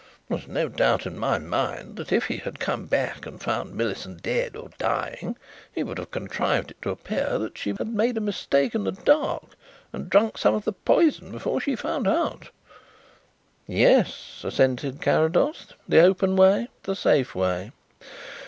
[0.29, 3.75] There is no doubt in my mind that if he had come back and found
[3.75, 5.37] Millicent dead or dying
[5.71, 8.93] he would have contrived it to appear that she had made a mistake in the
[8.93, 9.49] dark
[9.93, 12.49] and drunk some of the poison before she found out."
[13.67, 15.67] "Yes," assented Carrados.
[15.87, 17.71] "The open way; the safe way."